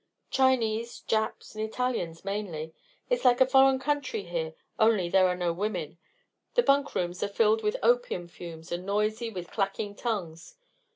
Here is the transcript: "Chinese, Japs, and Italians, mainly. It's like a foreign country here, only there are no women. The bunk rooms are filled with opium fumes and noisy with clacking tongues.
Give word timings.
"Chinese, 0.31 1.01
Japs, 1.01 1.53
and 1.53 1.63
Italians, 1.63 2.25
mainly. 2.25 2.73
It's 3.11 3.23
like 3.23 3.39
a 3.39 3.45
foreign 3.45 3.77
country 3.77 4.23
here, 4.23 4.55
only 4.79 5.09
there 5.09 5.27
are 5.27 5.35
no 5.35 5.53
women. 5.53 5.99
The 6.55 6.63
bunk 6.63 6.95
rooms 6.95 7.21
are 7.21 7.27
filled 7.27 7.61
with 7.61 7.77
opium 7.83 8.27
fumes 8.27 8.71
and 8.71 8.83
noisy 8.83 9.29
with 9.29 9.51
clacking 9.51 9.93
tongues. 9.93 10.55